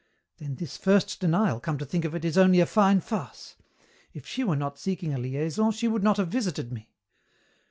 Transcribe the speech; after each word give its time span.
Then, 0.37 0.55
this 0.55 0.77
first 0.77 1.19
denial, 1.19 1.59
come 1.59 1.77
to 1.77 1.85
think 1.85 2.05
of 2.05 2.15
it, 2.15 2.25
is 2.25 2.35
only 2.35 2.59
a 2.59 2.65
fine 2.65 3.01
farce. 3.01 3.55
If 4.15 4.25
she 4.25 4.43
were 4.43 4.55
not 4.55 4.79
seeking 4.79 5.13
a 5.13 5.19
liaison 5.19 5.71
she 5.71 5.87
would 5.87 6.01
not 6.01 6.17
have 6.17 6.29
visited 6.29 6.73
me. 6.73 6.89